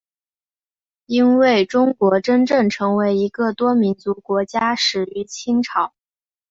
[1.05, 5.93] 因为中国真正成为一个多民族国家始于清朝。